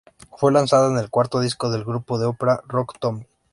Fue 0.35 0.51
lanzada 0.51 0.89
en 0.89 0.97
el 0.97 1.11
cuarto 1.11 1.39
disco 1.41 1.69
del 1.69 1.85
grupo, 1.85 2.17
la 2.17 2.27
ópera 2.29 2.63
rock 2.65 2.97
"Tommy". 2.97 3.23